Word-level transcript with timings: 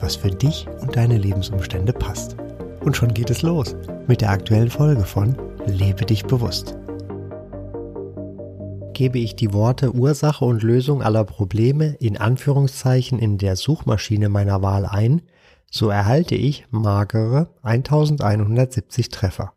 was 0.00 0.16
für 0.16 0.30
dich 0.30 0.66
und 0.80 0.96
deine 0.96 1.18
Lebensumstände 1.18 1.92
passt. 1.92 2.36
Und 2.80 2.96
schon 2.96 3.12
geht 3.14 3.30
es 3.30 3.42
los 3.42 3.76
mit 4.06 4.20
der 4.20 4.30
aktuellen 4.30 4.70
Folge 4.70 5.04
von 5.04 5.36
Lebe 5.66 6.06
dich 6.06 6.24
bewusst. 6.24 6.76
Gebe 8.94 9.18
ich 9.18 9.36
die 9.36 9.52
Worte 9.52 9.94
Ursache 9.94 10.44
und 10.44 10.62
Lösung 10.62 11.02
aller 11.02 11.24
Probleme 11.24 11.96
in 12.00 12.16
Anführungszeichen 12.16 13.18
in 13.18 13.38
der 13.38 13.56
Suchmaschine 13.56 14.28
meiner 14.28 14.62
Wahl 14.62 14.84
ein, 14.84 15.22
so 15.70 15.88
erhalte 15.88 16.34
ich 16.34 16.66
magere 16.70 17.54
1170 17.62 19.08
Treffer. 19.08 19.54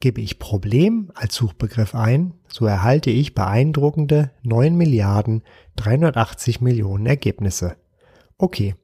Gebe 0.00 0.20
ich 0.20 0.38
Problem 0.38 1.10
als 1.14 1.34
Suchbegriff 1.34 1.94
ein, 1.94 2.34
so 2.48 2.66
erhalte 2.66 3.10
ich 3.10 3.34
beeindruckende 3.34 4.32
9 4.42 4.74
Milliarden 4.76 5.42
380 5.76 6.60
Millionen 6.60 7.06
Ergebnisse. 7.06 7.76
Okay, 8.36 8.74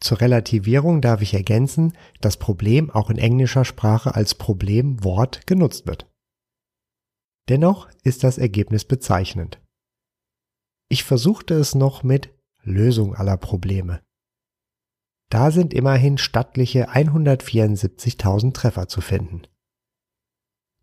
zur 0.00 0.20
Relativierung 0.20 1.00
darf 1.00 1.22
ich 1.22 1.34
ergänzen, 1.34 1.92
dass 2.20 2.36
Problem 2.36 2.90
auch 2.90 3.10
in 3.10 3.18
englischer 3.18 3.64
Sprache 3.64 4.14
als 4.14 4.34
Problemwort 4.34 5.46
genutzt 5.46 5.86
wird. 5.86 6.06
Dennoch 7.48 7.88
ist 8.04 8.24
das 8.24 8.38
Ergebnis 8.38 8.84
bezeichnend. 8.84 9.60
Ich 10.88 11.04
versuchte 11.04 11.54
es 11.54 11.74
noch 11.74 12.02
mit 12.02 12.30
Lösung 12.62 13.14
aller 13.14 13.36
Probleme. 13.36 14.00
Da 15.30 15.50
sind 15.50 15.74
immerhin 15.74 16.16
stattliche 16.16 16.90
174.000 16.90 18.54
Treffer 18.54 18.88
zu 18.88 19.00
finden. 19.00 19.42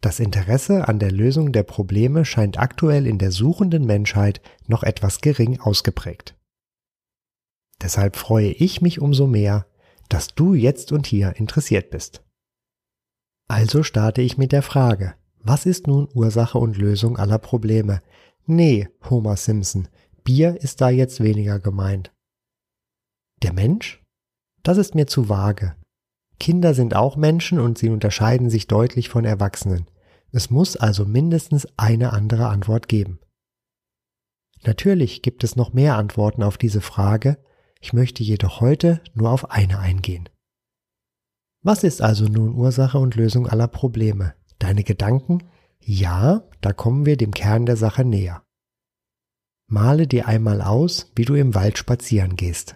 Das 0.02 0.20
Interesse 0.20 0.88
an 0.88 1.00
der 1.00 1.12
Lösung 1.12 1.52
der 1.52 1.64
Probleme 1.64 2.26
scheint 2.26 2.60
aktuell 2.60 3.08
in 3.08 3.18
der 3.18 3.32
suchenden 3.32 3.86
Menschheit 3.86 4.42
noch 4.68 4.84
etwas 4.84 5.22
gering 5.22 5.60
ausgeprägt. 5.60 6.35
Deshalb 7.82 8.16
freue 8.16 8.52
ich 8.52 8.82
mich 8.82 9.02
umso 9.02 9.28
mehr, 9.28 9.66
dass 10.10 10.36
du 10.36 10.54
jetzt 10.54 10.92
und 10.92 11.08
hier 11.08 11.36
interessiert 11.36 11.90
bist. 11.90 12.24
Also 13.48 13.84
starte 13.84 14.22
ich 14.22 14.38
mit 14.38 14.52
der 14.52 14.64
Frage, 14.64 15.16
was 15.40 15.66
ist 15.66 15.88
nun 15.88 16.08
Ursache 16.14 16.58
und 16.58 16.78
Lösung 16.78 17.18
aller 17.18 17.38
Probleme? 17.38 18.02
Nee, 18.46 18.90
Homer 19.10 19.38
Simpson, 19.38 19.88
Bier 20.24 20.60
ist 20.62 20.82
da 20.82 20.90
jetzt 20.90 21.22
weniger 21.22 21.60
gemeint. 21.60 22.12
Der 23.44 23.54
Mensch? 23.54 24.04
Das 24.64 24.78
ist 24.78 24.96
mir 24.96 25.06
zu 25.06 25.30
vage. 25.30 25.76
Kinder 26.40 26.74
sind 26.74 26.96
auch 26.96 27.16
Menschen 27.16 27.60
und 27.60 27.78
sie 27.78 27.90
unterscheiden 27.90 28.50
sich 28.50 28.68
deutlich 28.68 29.10
von 29.10 29.26
Erwachsenen. 29.26 29.86
Es 30.32 30.50
muss 30.50 30.76
also 30.76 31.06
mindestens 31.06 31.68
eine 31.78 32.12
andere 32.12 32.48
Antwort 32.48 32.88
geben. 32.88 33.20
Natürlich 34.64 35.22
gibt 35.22 35.44
es 35.44 35.56
noch 35.56 35.74
mehr 35.74 35.96
Antworten 35.96 36.44
auf 36.44 36.58
diese 36.58 36.82
Frage, 36.82 37.38
ich 37.86 37.94
möchte 37.94 38.24
jedoch 38.24 38.62
heute 38.62 39.00
nur 39.14 39.30
auf 39.30 39.52
eine 39.52 39.78
eingehen. 39.78 40.28
Was 41.62 41.84
ist 41.84 42.02
also 42.02 42.26
nun 42.26 42.56
Ursache 42.56 42.98
und 42.98 43.14
Lösung 43.14 43.48
aller 43.48 43.68
Probleme? 43.68 44.34
Deine 44.58 44.84
Gedanken? 44.84 45.44
Ja, 45.80 46.50
da 46.62 46.74
kommen 46.74 47.06
wir 47.06 47.16
dem 47.16 47.32
Kern 47.32 47.68
der 47.68 47.78
Sache 47.78 48.04
näher. 48.04 48.44
Male 49.68 50.08
dir 50.08 50.28
einmal 50.28 50.64
aus, 50.64 51.12
wie 51.16 51.26
du 51.26 51.36
im 51.36 51.54
Wald 51.54 51.78
spazieren 51.78 52.36
gehst. 52.36 52.76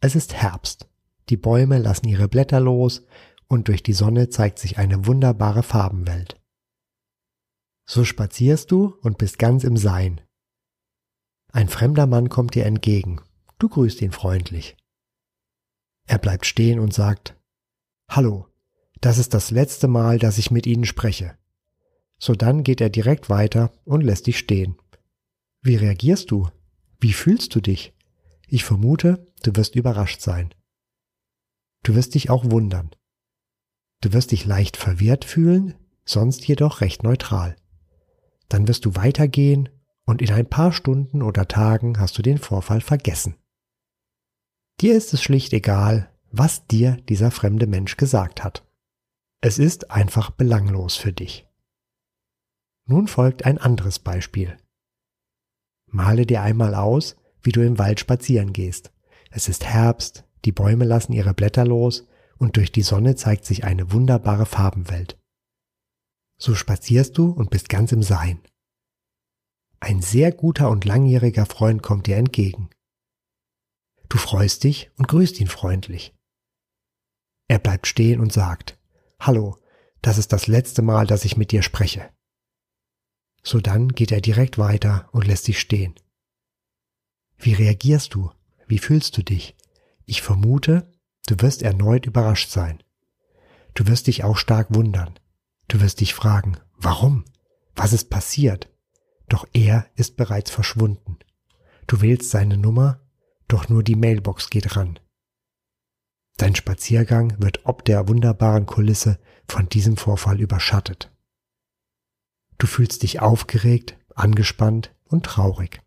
Es 0.00 0.16
ist 0.16 0.34
Herbst. 0.34 0.88
Die 1.28 1.36
Bäume 1.36 1.78
lassen 1.78 2.08
ihre 2.08 2.26
Blätter 2.26 2.58
los 2.58 3.06
und 3.46 3.68
durch 3.68 3.84
die 3.84 3.92
Sonne 3.92 4.28
zeigt 4.28 4.58
sich 4.58 4.78
eine 4.78 5.06
wunderbare 5.06 5.62
Farbenwelt. 5.62 6.40
So 7.88 8.04
spazierst 8.04 8.72
du 8.72 8.96
und 9.02 9.18
bist 9.18 9.38
ganz 9.38 9.62
im 9.62 9.76
Sein. 9.76 10.20
Ein 11.52 11.68
fremder 11.68 12.08
Mann 12.08 12.28
kommt 12.28 12.56
dir 12.56 12.66
entgegen. 12.66 13.20
Du 13.58 13.68
grüßt 13.68 14.02
ihn 14.02 14.12
freundlich. 14.12 14.76
Er 16.06 16.18
bleibt 16.18 16.46
stehen 16.46 16.78
und 16.78 16.94
sagt, 16.94 17.36
Hallo, 18.08 18.46
das 19.00 19.18
ist 19.18 19.34
das 19.34 19.50
letzte 19.50 19.88
Mal, 19.88 20.18
dass 20.18 20.38
ich 20.38 20.50
mit 20.50 20.66
Ihnen 20.66 20.84
spreche. 20.84 21.36
So 22.18 22.34
dann 22.34 22.62
geht 22.62 22.80
er 22.80 22.88
direkt 22.88 23.28
weiter 23.28 23.72
und 23.84 24.02
lässt 24.02 24.26
dich 24.26 24.38
stehen. 24.38 24.76
Wie 25.60 25.76
reagierst 25.76 26.30
du? 26.30 26.48
Wie 27.00 27.12
fühlst 27.12 27.54
du 27.54 27.60
dich? 27.60 27.94
Ich 28.46 28.64
vermute, 28.64 29.26
du 29.42 29.54
wirst 29.56 29.74
überrascht 29.74 30.20
sein. 30.20 30.54
Du 31.82 31.94
wirst 31.94 32.14
dich 32.14 32.30
auch 32.30 32.50
wundern. 32.50 32.90
Du 34.00 34.12
wirst 34.12 34.30
dich 34.30 34.44
leicht 34.44 34.76
verwirrt 34.76 35.24
fühlen, 35.24 35.74
sonst 36.04 36.46
jedoch 36.46 36.80
recht 36.80 37.02
neutral. 37.02 37.56
Dann 38.48 38.68
wirst 38.68 38.84
du 38.84 38.94
weitergehen 38.94 39.68
und 40.06 40.22
in 40.22 40.32
ein 40.32 40.48
paar 40.48 40.72
Stunden 40.72 41.22
oder 41.22 41.46
Tagen 41.48 41.98
hast 41.98 42.16
du 42.18 42.22
den 42.22 42.38
Vorfall 42.38 42.80
vergessen. 42.80 43.36
Dir 44.80 44.96
ist 44.96 45.12
es 45.12 45.22
schlicht 45.22 45.52
egal, 45.52 46.12
was 46.30 46.66
dir 46.66 46.98
dieser 47.08 47.30
fremde 47.30 47.66
Mensch 47.66 47.96
gesagt 47.96 48.44
hat. 48.44 48.64
Es 49.40 49.58
ist 49.58 49.90
einfach 49.90 50.30
belanglos 50.30 50.96
für 50.96 51.12
dich. 51.12 51.48
Nun 52.86 53.08
folgt 53.08 53.44
ein 53.44 53.58
anderes 53.58 53.98
Beispiel. 53.98 54.56
Male 55.86 56.26
dir 56.26 56.42
einmal 56.42 56.74
aus, 56.74 57.16
wie 57.42 57.50
du 57.50 57.64
im 57.64 57.78
Wald 57.78 57.98
spazieren 57.98 58.52
gehst. 58.52 58.92
Es 59.30 59.48
ist 59.48 59.64
Herbst, 59.64 60.24
die 60.44 60.52
Bäume 60.52 60.84
lassen 60.84 61.12
ihre 61.12 61.34
Blätter 61.34 61.64
los 61.64 62.06
und 62.38 62.56
durch 62.56 62.70
die 62.70 62.82
Sonne 62.82 63.16
zeigt 63.16 63.44
sich 63.44 63.64
eine 63.64 63.92
wunderbare 63.92 64.46
Farbenwelt. 64.46 65.18
So 66.40 66.54
spazierst 66.54 67.18
du 67.18 67.30
und 67.30 67.50
bist 67.50 67.68
ganz 67.68 67.90
im 67.90 68.02
Sein. 68.02 68.40
Ein 69.80 70.02
sehr 70.02 70.30
guter 70.32 70.70
und 70.70 70.84
langjähriger 70.84 71.46
Freund 71.46 71.82
kommt 71.82 72.06
dir 72.06 72.16
entgegen. 72.16 72.70
Du 74.08 74.18
freust 74.18 74.64
dich 74.64 74.90
und 74.96 75.08
grüßt 75.08 75.40
ihn 75.40 75.48
freundlich. 75.48 76.14
Er 77.48 77.58
bleibt 77.58 77.86
stehen 77.86 78.20
und 78.20 78.32
sagt, 78.32 78.78
Hallo, 79.20 79.58
das 80.02 80.18
ist 80.18 80.32
das 80.32 80.46
letzte 80.46 80.82
Mal, 80.82 81.06
dass 81.06 81.24
ich 81.24 81.36
mit 81.36 81.50
dir 81.50 81.62
spreche. 81.62 82.10
So 83.42 83.60
dann 83.60 83.88
geht 83.88 84.12
er 84.12 84.20
direkt 84.20 84.58
weiter 84.58 85.08
und 85.12 85.26
lässt 85.26 85.48
dich 85.48 85.58
stehen. 85.58 85.94
Wie 87.36 87.54
reagierst 87.54 88.14
du? 88.14 88.30
Wie 88.66 88.78
fühlst 88.78 89.16
du 89.16 89.22
dich? 89.22 89.56
Ich 90.04 90.22
vermute, 90.22 90.90
du 91.26 91.40
wirst 91.40 91.62
erneut 91.62 92.06
überrascht 92.06 92.50
sein. 92.50 92.82
Du 93.74 93.86
wirst 93.86 94.06
dich 94.06 94.24
auch 94.24 94.36
stark 94.36 94.74
wundern. 94.74 95.18
Du 95.68 95.80
wirst 95.80 96.00
dich 96.00 96.14
fragen, 96.14 96.58
warum? 96.76 97.24
Was 97.74 97.92
ist 97.92 98.10
passiert? 98.10 98.68
Doch 99.28 99.46
er 99.52 99.86
ist 99.94 100.16
bereits 100.16 100.50
verschwunden. 100.50 101.18
Du 101.86 102.00
wählst 102.00 102.30
seine 102.30 102.56
Nummer 102.56 103.00
doch 103.48 103.68
nur 103.68 103.82
die 103.82 103.96
Mailbox 103.96 104.50
geht 104.50 104.76
ran. 104.76 104.98
Dein 106.36 106.54
Spaziergang 106.54 107.34
wird 107.42 107.66
ob 107.66 107.84
der 107.84 108.06
wunderbaren 108.08 108.66
Kulisse 108.66 109.18
von 109.48 109.68
diesem 109.68 109.96
Vorfall 109.96 110.40
überschattet. 110.40 111.10
Du 112.58 112.66
fühlst 112.66 113.02
dich 113.02 113.20
aufgeregt, 113.20 113.98
angespannt 114.14 114.94
und 115.04 115.24
traurig. 115.24 115.80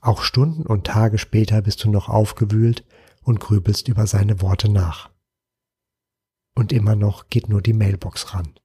Auch 0.00 0.22
Stunden 0.22 0.66
und 0.66 0.86
Tage 0.86 1.18
später 1.18 1.62
bist 1.62 1.84
du 1.84 1.90
noch 1.90 2.08
aufgewühlt 2.08 2.84
und 3.22 3.38
grübelst 3.38 3.88
über 3.88 4.06
seine 4.06 4.40
Worte 4.40 4.70
nach. 4.70 5.10
Und 6.54 6.72
immer 6.72 6.96
noch 6.96 7.28
geht 7.28 7.48
nur 7.48 7.62
die 7.62 7.72
Mailbox 7.72 8.34
ran. 8.34 8.58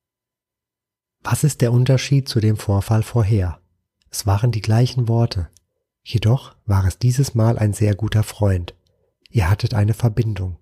Was 1.19 1.44
ist 1.44 1.61
der 1.61 1.71
Unterschied 1.71 2.29
zu 2.29 2.39
dem 2.39 2.56
Vorfall 2.56 3.03
vorher? 3.03 3.59
Es 4.09 4.25
waren 4.25 4.51
die 4.51 4.61
gleichen 4.61 5.07
Worte, 5.07 5.50
Jedoch 6.07 6.56
war 6.68 6.86
es 6.86 7.00
dieses 7.00 7.34
Mal 7.34 7.57
ein 7.57 7.74
sehr 7.74 7.96
guter 7.96 8.22
Freund. 8.22 8.75
Ihr 9.30 9.50
hattet 9.50 9.74
eine 9.74 9.96
Verbindung. 9.96 10.60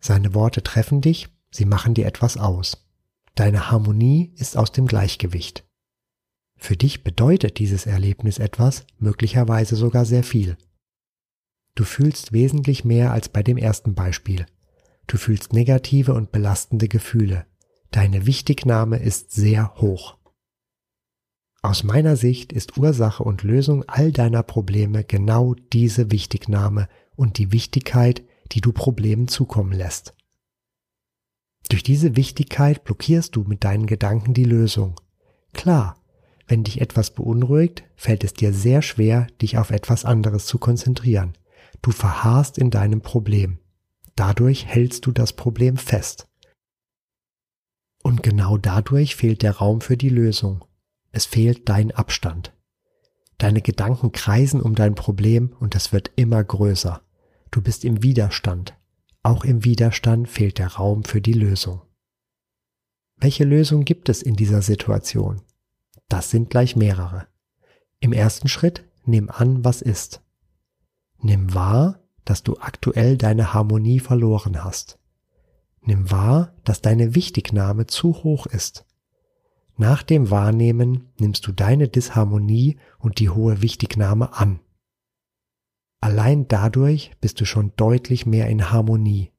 Seine 0.00 0.32
Worte 0.32 0.62
treffen 0.62 1.00
dich, 1.00 1.28
sie 1.50 1.64
machen 1.64 1.92
dir 1.92 2.06
etwas 2.06 2.36
aus. 2.36 2.86
Deine 3.34 3.68
Harmonie 3.70 4.32
ist 4.36 4.56
aus 4.56 4.70
dem 4.70 4.86
Gleichgewicht. 4.86 5.66
Für 6.56 6.76
dich 6.76 7.02
bedeutet 7.02 7.58
dieses 7.58 7.84
Erlebnis 7.84 8.38
etwas, 8.38 8.86
möglicherweise 8.98 9.74
sogar 9.74 10.04
sehr 10.04 10.22
viel. 10.22 10.56
Du 11.74 11.84
fühlst 11.84 12.32
wesentlich 12.32 12.84
mehr 12.84 13.10
als 13.10 13.28
bei 13.28 13.42
dem 13.42 13.58
ersten 13.58 13.94
Beispiel. 13.94 14.46
Du 15.08 15.18
fühlst 15.18 15.52
negative 15.52 16.14
und 16.14 16.30
belastende 16.30 16.86
Gefühle. 16.86 17.44
Deine 17.90 18.24
Wichtignahme 18.24 18.98
ist 18.98 19.32
sehr 19.32 19.74
hoch. 19.76 20.16
Aus 21.66 21.82
meiner 21.82 22.14
Sicht 22.14 22.52
ist 22.52 22.78
Ursache 22.78 23.24
und 23.24 23.42
Lösung 23.42 23.82
all 23.88 24.12
deiner 24.12 24.44
Probleme 24.44 25.02
genau 25.02 25.56
diese 25.72 26.12
Wichtignahme 26.12 26.88
und 27.16 27.38
die 27.38 27.50
Wichtigkeit, 27.50 28.22
die 28.52 28.60
du 28.60 28.70
Problemen 28.70 29.26
zukommen 29.26 29.72
lässt. 29.72 30.14
Durch 31.68 31.82
diese 31.82 32.14
Wichtigkeit 32.14 32.84
blockierst 32.84 33.34
du 33.34 33.42
mit 33.42 33.64
deinen 33.64 33.86
Gedanken 33.86 34.32
die 34.32 34.44
Lösung. 34.44 35.00
Klar, 35.54 36.00
wenn 36.46 36.62
dich 36.62 36.80
etwas 36.80 37.10
beunruhigt, 37.10 37.82
fällt 37.96 38.22
es 38.22 38.32
dir 38.32 38.52
sehr 38.52 38.80
schwer, 38.80 39.26
dich 39.42 39.58
auf 39.58 39.72
etwas 39.72 40.04
anderes 40.04 40.46
zu 40.46 40.58
konzentrieren. 40.58 41.36
Du 41.82 41.90
verharrst 41.90 42.58
in 42.58 42.70
deinem 42.70 43.00
Problem. 43.00 43.58
Dadurch 44.14 44.66
hältst 44.66 45.04
du 45.04 45.10
das 45.10 45.32
Problem 45.32 45.78
fest. 45.78 46.28
Und 48.04 48.22
genau 48.22 48.56
dadurch 48.56 49.16
fehlt 49.16 49.42
der 49.42 49.56
Raum 49.56 49.80
für 49.80 49.96
die 49.96 50.10
Lösung. 50.10 50.64
Es 51.16 51.24
fehlt 51.24 51.70
dein 51.70 51.92
Abstand. 51.92 52.54
Deine 53.38 53.62
Gedanken 53.62 54.12
kreisen 54.12 54.60
um 54.60 54.74
dein 54.74 54.94
Problem 54.94 55.56
und 55.60 55.74
es 55.74 55.90
wird 55.90 56.10
immer 56.16 56.44
größer. 56.44 57.00
Du 57.50 57.62
bist 57.62 57.86
im 57.86 58.02
Widerstand. 58.02 58.76
Auch 59.22 59.42
im 59.42 59.64
Widerstand 59.64 60.28
fehlt 60.28 60.58
der 60.58 60.74
Raum 60.74 61.04
für 61.04 61.22
die 61.22 61.32
Lösung. 61.32 61.80
Welche 63.16 63.44
Lösung 63.44 63.86
gibt 63.86 64.10
es 64.10 64.20
in 64.20 64.36
dieser 64.36 64.60
Situation? 64.60 65.40
Das 66.10 66.28
sind 66.28 66.50
gleich 66.50 66.76
mehrere. 66.76 67.28
Im 67.98 68.12
ersten 68.12 68.48
Schritt 68.48 68.84
nimm 69.06 69.30
an, 69.30 69.64
was 69.64 69.80
ist. 69.80 70.20
Nimm 71.16 71.54
wahr, 71.54 72.06
dass 72.26 72.42
du 72.42 72.58
aktuell 72.58 73.16
deine 73.16 73.54
Harmonie 73.54 74.00
verloren 74.00 74.62
hast. 74.62 74.98
Nimm 75.80 76.10
wahr, 76.10 76.54
dass 76.64 76.82
deine 76.82 77.14
Wichtignahme 77.14 77.86
zu 77.86 78.22
hoch 78.22 78.44
ist. 78.44 78.85
Nach 79.76 80.02
dem 80.02 80.30
Wahrnehmen 80.30 81.08
nimmst 81.18 81.46
du 81.46 81.52
deine 81.52 81.88
Disharmonie 81.88 82.78
und 82.98 83.18
die 83.18 83.28
hohe 83.28 83.60
Wichtignahme 83.60 84.32
an. 84.32 84.60
Allein 86.00 86.48
dadurch 86.48 87.12
bist 87.20 87.40
du 87.40 87.44
schon 87.44 87.72
deutlich 87.76 88.26
mehr 88.26 88.48
in 88.48 88.70
Harmonie. 88.70 89.32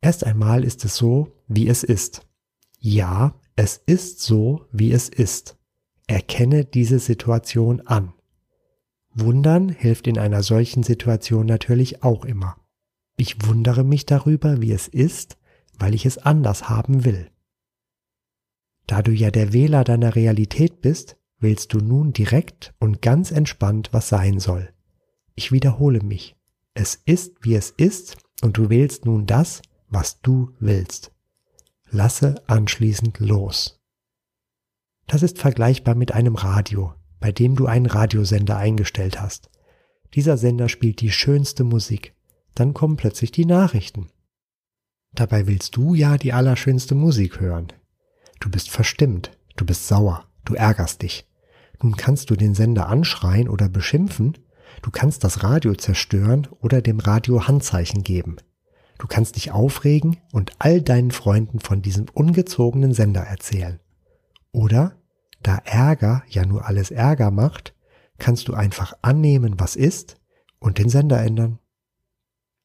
Erst 0.00 0.24
einmal 0.24 0.64
ist 0.64 0.84
es 0.84 0.96
so, 0.96 1.42
wie 1.46 1.68
es 1.68 1.84
ist. 1.84 2.26
Ja, 2.78 3.38
es 3.54 3.76
ist 3.76 4.20
so, 4.20 4.66
wie 4.72 4.92
es 4.92 5.08
ist. 5.08 5.58
Erkenne 6.06 6.64
diese 6.64 6.98
Situation 6.98 7.80
an. 7.82 8.14
Wundern 9.14 9.68
hilft 9.68 10.06
in 10.06 10.18
einer 10.18 10.42
solchen 10.42 10.82
Situation 10.82 11.46
natürlich 11.46 12.02
auch 12.02 12.24
immer. 12.24 12.56
Ich 13.16 13.46
wundere 13.46 13.84
mich 13.84 14.06
darüber, 14.06 14.62
wie 14.62 14.72
es 14.72 14.88
ist, 14.88 15.38
weil 15.78 15.94
ich 15.94 16.06
es 16.06 16.18
anders 16.18 16.68
haben 16.68 17.04
will. 17.04 17.31
Da 18.86 19.02
du 19.02 19.12
ja 19.12 19.30
der 19.30 19.52
Wähler 19.52 19.84
deiner 19.84 20.14
Realität 20.16 20.80
bist, 20.80 21.16
willst 21.38 21.72
du 21.72 21.78
nun 21.78 22.12
direkt 22.12 22.74
und 22.78 23.02
ganz 23.02 23.30
entspannt, 23.30 23.88
was 23.92 24.08
sein 24.08 24.38
soll. 24.38 24.72
Ich 25.34 25.52
wiederhole 25.52 26.00
mich. 26.00 26.36
Es 26.74 26.94
ist, 26.94 27.36
wie 27.42 27.54
es 27.54 27.70
ist, 27.70 28.16
und 28.42 28.56
du 28.56 28.70
wählst 28.70 29.04
nun 29.04 29.26
das, 29.26 29.62
was 29.88 30.20
du 30.20 30.54
willst. 30.58 31.12
Lasse 31.90 32.42
anschließend 32.46 33.18
los. 33.18 33.80
Das 35.06 35.22
ist 35.22 35.38
vergleichbar 35.38 35.94
mit 35.94 36.12
einem 36.12 36.36
Radio, 36.36 36.94
bei 37.20 37.32
dem 37.32 37.54
du 37.54 37.66
einen 37.66 37.86
Radiosender 37.86 38.56
eingestellt 38.56 39.20
hast. 39.20 39.50
Dieser 40.14 40.36
Sender 40.36 40.68
spielt 40.68 41.00
die 41.00 41.10
schönste 41.10 41.64
Musik. 41.64 42.14
Dann 42.54 42.74
kommen 42.74 42.96
plötzlich 42.96 43.32
die 43.32 43.46
Nachrichten. 43.46 44.08
Dabei 45.12 45.46
willst 45.46 45.76
du 45.76 45.94
ja 45.94 46.16
die 46.16 46.32
allerschönste 46.32 46.94
Musik 46.94 47.40
hören. 47.40 47.72
Du 48.42 48.50
bist 48.50 48.70
verstimmt, 48.70 49.30
du 49.56 49.64
bist 49.64 49.86
sauer, 49.88 50.26
du 50.44 50.54
ärgerst 50.54 51.00
dich. 51.00 51.26
Nun 51.80 51.96
kannst 51.96 52.28
du 52.28 52.36
den 52.36 52.54
Sender 52.54 52.88
anschreien 52.88 53.48
oder 53.48 53.68
beschimpfen, 53.68 54.36
Du 54.80 54.90
kannst 54.90 55.24
das 55.24 55.42
Radio 55.42 55.74
zerstören 55.74 56.48
oder 56.60 56.80
dem 56.80 56.98
Radio 56.98 57.46
Handzeichen 57.46 58.02
geben. 58.02 58.36
Du 58.98 59.06
kannst 59.06 59.36
dich 59.36 59.50
aufregen 59.50 60.18
und 60.32 60.52
all 60.58 60.80
deinen 60.80 61.10
Freunden 61.10 61.60
von 61.60 61.82
diesem 61.82 62.06
ungezogenen 62.12 62.94
Sender 62.94 63.22
erzählen. 63.22 63.80
Oder, 64.52 64.96
da 65.42 65.58
Ärger 65.64 66.22
ja 66.28 66.46
nur 66.46 66.66
alles 66.66 66.90
Ärger 66.90 67.30
macht, 67.30 67.74
kannst 68.18 68.48
du 68.48 68.54
einfach 68.54 68.94
annehmen, 69.02 69.58
was 69.58 69.76
ist 69.76 70.16
und 70.60 70.78
den 70.78 70.88
Sender 70.88 71.20
ändern. 71.20 71.58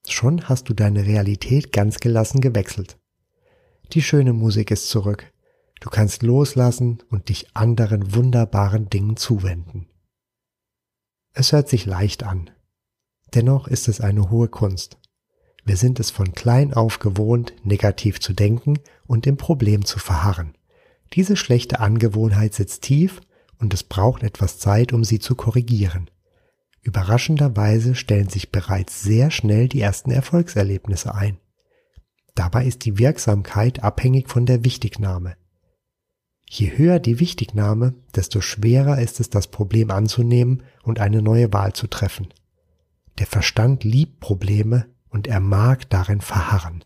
Schon 0.08 0.48
hast 0.48 0.70
du 0.70 0.74
deine 0.74 1.06
Realität 1.06 1.74
ganz 1.74 2.00
gelassen 2.00 2.40
gewechselt. 2.40 2.98
Die 3.94 4.02
schöne 4.02 4.34
Musik 4.34 4.72
ist 4.72 4.90
zurück. 4.90 5.32
Du 5.80 5.90
kannst 5.90 6.24
loslassen 6.24 7.00
und 7.10 7.30
dich 7.30 7.56
anderen 7.56 8.16
wunderbaren 8.16 8.90
Dingen 8.90 9.18
zuwenden. 9.18 9.88
Es 11.34 11.52
hört 11.52 11.70
sich 11.70 11.86
leicht 11.86 12.24
an. 12.24 12.50
Dennoch 13.34 13.68
ist 13.68 13.88
es 13.88 14.02
eine 14.02 14.30
hohe 14.30 14.48
Kunst. 14.48 14.98
Wir 15.64 15.78
sind 15.78 16.00
es 16.00 16.12
von 16.12 16.32
klein 16.32 16.74
auf 16.74 17.00
gewohnt, 17.00 17.54
negativ 17.64 18.20
zu 18.20 18.34
denken 18.34 18.80
und 19.06 19.28
im 19.28 19.38
Problem 19.38 19.86
zu 19.86 20.00
verharren. 20.00 20.58
Diese 21.14 21.36
schlechte 21.36 21.80
Angewohnheit 21.80 22.54
sitzt 22.54 22.84
tief 22.84 23.22
und 23.60 23.74
es 23.74 23.84
braucht 23.84 24.24
etwas 24.24 24.60
Zeit, 24.60 24.94
um 24.94 25.04
sie 25.04 25.20
zu 25.20 25.36
korrigieren. 25.36 26.10
Überraschenderweise 26.82 27.96
stellen 27.96 28.30
sich 28.30 28.52
bereits 28.52 29.04
sehr 29.04 29.30
schnell 29.30 29.68
die 29.68 29.82
ersten 29.82 30.12
Erfolgserlebnisse 30.12 31.14
ein. 31.14 31.38
Dabei 32.34 32.66
ist 32.66 32.86
die 32.86 32.98
Wirksamkeit 32.98 33.84
abhängig 33.84 34.30
von 34.30 34.46
der 34.46 34.64
Wichtignahme. 34.64 35.36
Je 36.50 36.78
höher 36.78 37.00
die 37.00 37.20
Wichtignahme, 37.20 37.94
desto 38.16 38.42
schwerer 38.42 39.00
ist 39.02 39.20
es, 39.20 39.30
das 39.30 39.48
Problem 39.48 39.92
anzunehmen 39.92 40.64
und 40.82 41.00
eine 41.00 41.22
neue 41.22 41.52
Wahl 41.52 41.74
zu 41.74 41.88
treffen. 41.88 42.30
Der 43.20 43.28
Verstand 43.28 43.84
liebt 43.84 44.20
Probleme 44.20 44.86
und 45.10 45.28
er 45.28 45.40
mag 45.40 45.90
darin 45.90 46.22
verharren. 46.22 46.84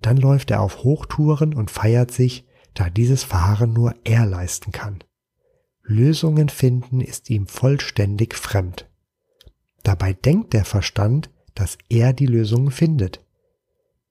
Dann 0.00 0.16
läuft 0.16 0.50
er 0.50 0.60
auf 0.60 0.84
Hochtouren 0.84 1.54
und 1.54 1.70
feiert 1.70 2.12
sich, 2.12 2.46
da 2.74 2.90
dieses 2.90 3.24
Verharren 3.24 3.72
nur 3.72 3.94
er 4.04 4.26
leisten 4.26 4.70
kann. 4.70 5.02
Lösungen 5.82 6.48
finden 6.48 7.00
ist 7.00 7.30
ihm 7.30 7.46
vollständig 7.46 8.34
fremd. 8.34 8.88
Dabei 9.82 10.12
denkt 10.12 10.52
der 10.52 10.64
Verstand, 10.64 11.30
dass 11.54 11.78
er 11.88 12.12
die 12.12 12.26
Lösungen 12.26 12.70
findet. 12.70 13.24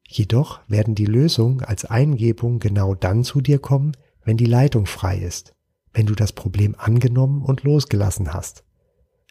Jedoch 0.08 0.62
werden 0.68 0.96
die 0.96 1.06
Lösungen 1.06 1.64
als 1.64 1.86
Eingebung 1.86 2.60
genau 2.60 2.96
dann 2.96 3.24
zu 3.24 3.42
dir 3.42 3.60
kommen, 3.60 3.96
wenn 4.26 4.38
die 4.38 4.46
Leitung 4.46 4.86
frei 4.86 5.18
ist, 5.18 5.56
wenn 5.94 6.06
du 6.06 6.16
das 6.16 6.34
Problem 6.34 6.76
angenommen 6.78 7.42
und 7.42 7.64
losgelassen 7.64 8.34
hast. 8.34 8.64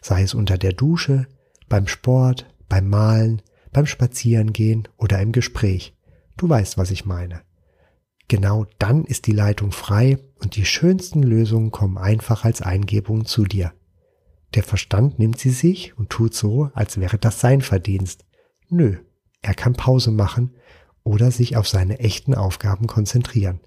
Sei 0.01 0.23
es 0.23 0.33
unter 0.33 0.57
der 0.57 0.73
Dusche, 0.73 1.27
beim 1.69 1.87
Sport, 1.87 2.47
beim 2.67 2.89
Malen, 2.89 3.41
beim 3.71 3.85
Spazierengehen 3.85 4.87
oder 4.97 5.21
im 5.21 5.31
Gespräch. 5.31 5.93
Du 6.37 6.49
weißt, 6.49 6.77
was 6.77 6.91
ich 6.91 7.05
meine. 7.05 7.41
Genau 8.27 8.65
dann 8.79 9.05
ist 9.05 9.27
die 9.27 9.33
Leitung 9.33 9.71
frei 9.71 10.17
und 10.39 10.55
die 10.55 10.65
schönsten 10.65 11.21
Lösungen 11.21 11.71
kommen 11.71 11.97
einfach 11.97 12.43
als 12.43 12.61
Eingebung 12.61 13.25
zu 13.25 13.43
dir. 13.43 13.73
Der 14.55 14.63
Verstand 14.63 15.19
nimmt 15.19 15.37
sie 15.37 15.51
sich 15.51 15.97
und 15.97 16.09
tut 16.09 16.33
so, 16.33 16.71
als 16.73 16.99
wäre 16.99 17.17
das 17.17 17.39
sein 17.39 17.61
Verdienst. 17.61 18.25
Nö, 18.69 18.97
er 19.41 19.53
kann 19.53 19.73
Pause 19.73 20.11
machen 20.11 20.55
oder 21.03 21.29
sich 21.29 21.55
auf 21.55 21.67
seine 21.67 21.99
echten 21.99 22.33
Aufgaben 22.33 22.87
konzentrieren. 22.87 23.59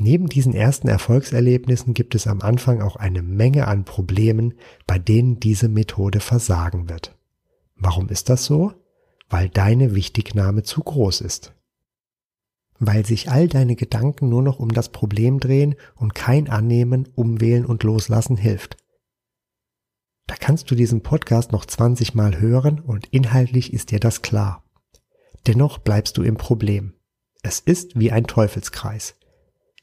Neben 0.00 0.28
diesen 0.28 0.54
ersten 0.54 0.88
Erfolgserlebnissen 0.88 1.94
gibt 1.94 2.14
es 2.14 2.26
am 2.26 2.40
Anfang 2.40 2.82
auch 2.82 2.96
eine 2.96 3.22
Menge 3.22 3.66
an 3.66 3.84
Problemen, 3.84 4.54
bei 4.86 4.98
denen 4.98 5.40
diese 5.40 5.68
Methode 5.68 6.20
versagen 6.20 6.88
wird. 6.88 7.16
Warum 7.74 8.08
ist 8.08 8.28
das 8.28 8.44
so? 8.44 8.72
Weil 9.28 9.48
deine 9.48 9.94
Wichtignahme 9.94 10.62
zu 10.62 10.82
groß 10.82 11.20
ist. 11.20 11.54
Weil 12.78 13.04
sich 13.04 13.30
all 13.30 13.48
deine 13.48 13.76
Gedanken 13.76 14.28
nur 14.28 14.42
noch 14.42 14.58
um 14.58 14.72
das 14.72 14.90
Problem 14.90 15.40
drehen 15.40 15.74
und 15.96 16.14
kein 16.14 16.48
Annehmen, 16.48 17.08
Umwählen 17.14 17.66
und 17.66 17.82
Loslassen 17.82 18.36
hilft. 18.36 18.76
Da 20.26 20.36
kannst 20.36 20.70
du 20.70 20.74
diesen 20.74 21.02
Podcast 21.02 21.52
noch 21.52 21.64
20 21.64 22.14
Mal 22.14 22.38
hören 22.38 22.80
und 22.80 23.06
inhaltlich 23.06 23.72
ist 23.72 23.90
dir 23.90 23.98
das 23.98 24.22
klar. 24.22 24.64
Dennoch 25.46 25.78
bleibst 25.78 26.18
du 26.18 26.22
im 26.22 26.36
Problem. 26.36 26.94
Es 27.42 27.60
ist 27.60 27.98
wie 27.98 28.12
ein 28.12 28.26
Teufelskreis. 28.26 29.14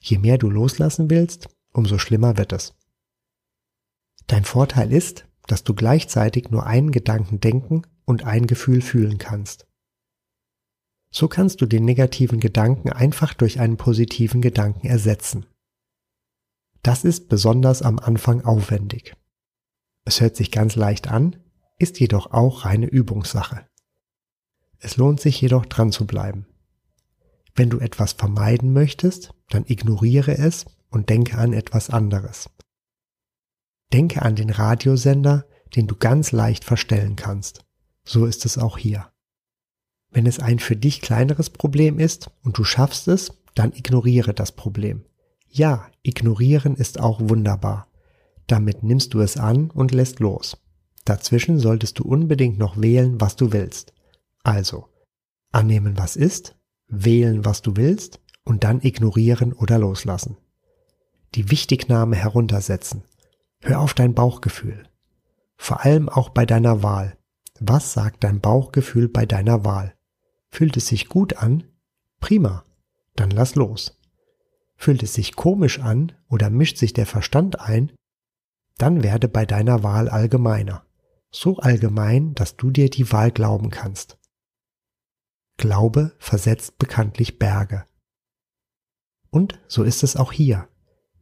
Je 0.08 0.18
mehr 0.18 0.38
du 0.38 0.48
loslassen 0.48 1.10
willst, 1.10 1.48
umso 1.72 1.98
schlimmer 1.98 2.38
wird 2.38 2.52
es. 2.52 2.74
Dein 4.28 4.44
Vorteil 4.44 4.92
ist, 4.92 5.26
dass 5.48 5.64
du 5.64 5.74
gleichzeitig 5.74 6.50
nur 6.50 6.64
einen 6.64 6.92
Gedanken 6.92 7.40
denken 7.40 7.82
und 8.04 8.22
ein 8.24 8.46
Gefühl 8.46 8.82
fühlen 8.82 9.18
kannst. 9.18 9.66
So 11.10 11.26
kannst 11.26 11.60
du 11.60 11.66
den 11.66 11.84
negativen 11.84 12.38
Gedanken 12.38 12.90
einfach 12.90 13.34
durch 13.34 13.58
einen 13.58 13.76
positiven 13.76 14.40
Gedanken 14.40 14.86
ersetzen. 14.86 15.46
Das 16.84 17.02
ist 17.02 17.28
besonders 17.28 17.82
am 17.82 17.98
Anfang 17.98 18.44
aufwendig. 18.44 19.16
Es 20.04 20.20
hört 20.20 20.36
sich 20.36 20.52
ganz 20.52 20.76
leicht 20.76 21.08
an, 21.08 21.42
ist 21.78 21.98
jedoch 21.98 22.32
auch 22.32 22.64
reine 22.64 22.86
Übungssache. 22.86 23.66
Es 24.78 24.98
lohnt 24.98 25.20
sich 25.20 25.40
jedoch 25.40 25.66
dran 25.66 25.90
zu 25.90 26.06
bleiben. 26.06 26.46
Wenn 27.56 27.70
du 27.70 27.80
etwas 27.80 28.12
vermeiden 28.12 28.72
möchtest, 28.72 29.32
dann 29.48 29.64
ignoriere 29.66 30.36
es 30.36 30.66
und 30.90 31.08
denke 31.08 31.38
an 31.38 31.54
etwas 31.54 31.90
anderes. 31.90 32.50
Denke 33.92 34.22
an 34.22 34.36
den 34.36 34.50
Radiosender, 34.50 35.46
den 35.74 35.86
du 35.86 35.96
ganz 35.96 36.32
leicht 36.32 36.64
verstellen 36.64 37.16
kannst. 37.16 37.64
So 38.04 38.26
ist 38.26 38.44
es 38.44 38.58
auch 38.58 38.78
hier. 38.78 39.10
Wenn 40.10 40.26
es 40.26 40.38
ein 40.38 40.58
für 40.58 40.76
dich 40.76 41.00
kleineres 41.00 41.50
Problem 41.50 41.98
ist 41.98 42.30
und 42.42 42.58
du 42.58 42.64
schaffst 42.64 43.08
es, 43.08 43.32
dann 43.54 43.72
ignoriere 43.72 44.34
das 44.34 44.52
Problem. 44.52 45.04
Ja, 45.48 45.88
ignorieren 46.02 46.76
ist 46.76 47.00
auch 47.00 47.20
wunderbar. 47.20 47.88
Damit 48.46 48.82
nimmst 48.82 49.14
du 49.14 49.20
es 49.20 49.36
an 49.36 49.70
und 49.70 49.92
lässt 49.92 50.20
los. 50.20 50.58
Dazwischen 51.04 51.58
solltest 51.58 51.98
du 51.98 52.04
unbedingt 52.04 52.58
noch 52.58 52.80
wählen, 52.80 53.20
was 53.20 53.36
du 53.36 53.52
willst. 53.52 53.92
Also, 54.42 54.88
annehmen, 55.52 55.96
was 55.96 56.16
ist, 56.16 56.56
wählen, 56.88 57.44
was 57.44 57.62
du 57.62 57.76
willst 57.76 58.20
und 58.44 58.64
dann 58.64 58.80
ignorieren 58.80 59.52
oder 59.52 59.78
loslassen. 59.78 60.36
Die 61.34 61.50
Wichtignahme 61.50 62.16
heruntersetzen. 62.16 63.02
Hör 63.60 63.80
auf 63.80 63.94
dein 63.94 64.14
Bauchgefühl. 64.14 64.88
Vor 65.56 65.84
allem 65.84 66.08
auch 66.08 66.28
bei 66.28 66.46
deiner 66.46 66.82
Wahl. 66.82 67.16
Was 67.58 67.92
sagt 67.92 68.24
dein 68.24 68.40
Bauchgefühl 68.40 69.08
bei 69.08 69.26
deiner 69.26 69.64
Wahl? 69.64 69.94
Fühlt 70.50 70.76
es 70.76 70.86
sich 70.86 71.08
gut 71.08 71.36
an? 71.38 71.64
Prima. 72.20 72.64
Dann 73.14 73.30
lass 73.30 73.54
los. 73.54 73.98
Fühlt 74.76 75.02
es 75.02 75.14
sich 75.14 75.36
komisch 75.36 75.80
an 75.80 76.12
oder 76.28 76.50
mischt 76.50 76.76
sich 76.76 76.92
der 76.92 77.06
Verstand 77.06 77.60
ein? 77.60 77.92
Dann 78.78 79.02
werde 79.02 79.28
bei 79.28 79.46
deiner 79.46 79.82
Wahl 79.82 80.08
allgemeiner. 80.08 80.84
So 81.30 81.56
allgemein, 81.56 82.34
dass 82.34 82.56
du 82.56 82.70
dir 82.70 82.90
die 82.90 83.10
Wahl 83.10 83.30
glauben 83.30 83.70
kannst. 83.70 84.18
Glaube 85.56 86.12
versetzt 86.18 86.78
bekanntlich 86.78 87.38
Berge. 87.38 87.84
Und 89.30 89.58
so 89.68 89.82
ist 89.82 90.02
es 90.02 90.16
auch 90.16 90.32
hier. 90.32 90.68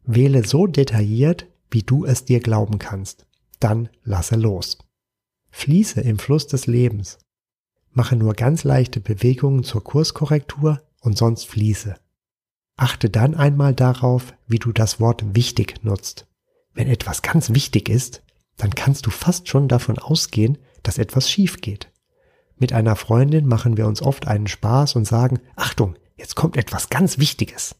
Wähle 0.04 0.46
so 0.46 0.66
detailliert, 0.66 1.46
wie 1.70 1.82
du 1.82 2.04
es 2.04 2.24
dir 2.24 2.40
glauben 2.40 2.78
kannst. 2.78 3.26
Dann 3.60 3.88
lasse 4.02 4.36
los. 4.36 4.78
Fließe 5.50 6.00
im 6.00 6.18
Fluss 6.18 6.46
des 6.46 6.66
Lebens. 6.66 7.18
Mache 7.90 8.16
nur 8.16 8.34
ganz 8.34 8.64
leichte 8.64 9.00
Bewegungen 9.00 9.62
zur 9.62 9.84
Kurskorrektur 9.84 10.82
und 11.00 11.16
sonst 11.16 11.46
fließe. 11.46 11.94
Achte 12.76 13.08
dann 13.08 13.34
einmal 13.36 13.72
darauf, 13.72 14.34
wie 14.48 14.58
du 14.58 14.72
das 14.72 14.98
Wort 14.98 15.36
wichtig 15.36 15.84
nutzt. 15.84 16.26
Wenn 16.72 16.88
etwas 16.88 17.22
ganz 17.22 17.54
wichtig 17.54 17.88
ist, 17.88 18.22
dann 18.56 18.74
kannst 18.74 19.06
du 19.06 19.10
fast 19.10 19.48
schon 19.48 19.68
davon 19.68 19.98
ausgehen, 19.98 20.58
dass 20.82 20.98
etwas 20.98 21.30
schief 21.30 21.60
geht. 21.60 21.90
Mit 22.56 22.73
einer 22.73 22.96
Freundin 22.96 23.46
machen 23.46 23.76
wir 23.76 23.87
uns 23.87 24.02
oft 24.02 24.26
einen 24.26 24.46
Spaß 24.46 24.96
und 24.96 25.06
sagen, 25.06 25.40
Achtung, 25.56 25.96
jetzt 26.16 26.37
kommt 26.37 26.56
etwas 26.56 26.88
ganz 26.88 27.18
Wichtiges. 27.18 27.76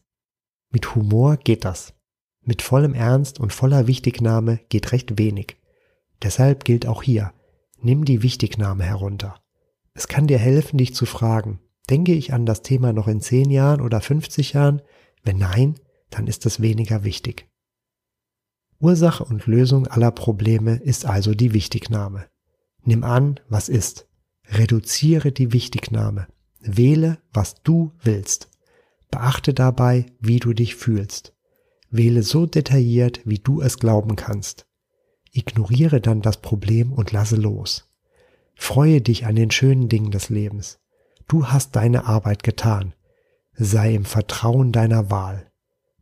Mit 0.71 0.95
Humor 0.95 1.37
geht 1.37 1.65
das. 1.65 1.93
Mit 2.41 2.61
vollem 2.61 2.93
Ernst 2.93 3.39
und 3.39 3.53
voller 3.53 3.87
Wichtignahme 3.87 4.59
geht 4.69 4.91
recht 4.91 5.17
wenig. 5.17 5.57
Deshalb 6.21 6.63
gilt 6.63 6.85
auch 6.85 7.03
hier, 7.03 7.33
nimm 7.81 8.05
die 8.05 8.21
Wichtignahme 8.21 8.83
herunter. 8.83 9.41
Es 9.93 10.07
kann 10.07 10.27
dir 10.27 10.37
helfen, 10.37 10.77
dich 10.77 10.93
zu 10.93 11.05
fragen, 11.05 11.59
denke 11.89 12.13
ich 12.13 12.33
an 12.33 12.45
das 12.45 12.61
Thema 12.61 12.93
noch 12.93 13.07
in 13.07 13.21
10 13.21 13.49
Jahren 13.49 13.81
oder 13.81 14.01
50 14.01 14.53
Jahren? 14.53 14.81
Wenn 15.23 15.37
nein, 15.37 15.75
dann 16.09 16.27
ist 16.27 16.45
es 16.45 16.61
weniger 16.61 17.03
wichtig. 17.03 17.47
Ursache 18.79 19.23
und 19.23 19.47
Lösung 19.47 19.87
aller 19.87 20.11
Probleme 20.11 20.75
ist 20.75 21.05
also 21.05 21.33
die 21.33 21.53
Wichtignahme. 21.53 22.25
Nimm 22.83 23.03
an, 23.03 23.39
was 23.49 23.69
ist. 23.69 24.07
Reduziere 24.49 25.31
die 25.31 25.53
Wichtignahme. 25.53 26.27
Wähle, 26.59 27.19
was 27.33 27.61
du 27.63 27.91
willst. 28.01 28.49
Beachte 29.11 29.53
dabei, 29.53 30.07
wie 30.19 30.39
du 30.39 30.53
dich 30.53 30.75
fühlst. 30.75 31.33
Wähle 31.89 32.23
so 32.23 32.45
detailliert, 32.45 33.21
wie 33.25 33.39
du 33.39 33.61
es 33.61 33.77
glauben 33.77 34.15
kannst. 34.15 34.65
Ignoriere 35.31 36.01
dann 36.01 36.21
das 36.21 36.41
Problem 36.41 36.91
und 36.91 37.11
lasse 37.11 37.35
los. 37.35 37.87
Freue 38.55 39.01
dich 39.01 39.25
an 39.25 39.35
den 39.35 39.51
schönen 39.51 39.89
Dingen 39.89 40.11
des 40.11 40.29
Lebens. 40.29 40.79
Du 41.27 41.47
hast 41.47 41.75
deine 41.75 42.05
Arbeit 42.05 42.43
getan. 42.43 42.93
Sei 43.53 43.93
im 43.93 44.05
Vertrauen 44.05 44.71
deiner 44.71 45.09
Wahl. 45.09 45.51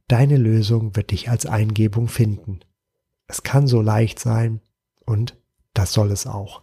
Deine 0.08 0.38
Lösung 0.38 0.96
wird 0.96 1.12
dich 1.12 1.30
als 1.30 1.46
Eingebung 1.46 2.08
finden. 2.08 2.60
Es 3.28 3.44
kann 3.44 3.68
so 3.68 3.82
leicht 3.82 4.20
sein 4.20 4.62
und 5.06 5.38
das 5.74 5.94
soll 5.94 6.12
es 6.12 6.28
auch. 6.28 6.63